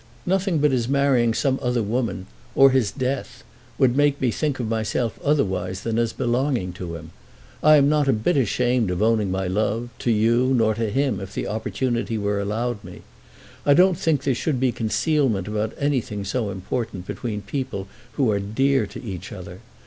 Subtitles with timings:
[0.25, 3.43] Nothing but his marrying some other woman, or his death,
[3.77, 7.11] would make me think of myself otherwise than as belonging to him.
[7.61, 11.19] I am not a bit ashamed of owning my love to you; nor to him,
[11.19, 13.03] if the opportunity were allowed me.
[13.63, 18.39] I don't think there should be concealment about anything so important between people who are
[18.39, 19.59] dear to each other.